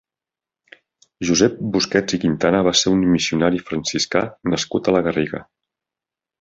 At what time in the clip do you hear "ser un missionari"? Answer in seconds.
2.81-3.63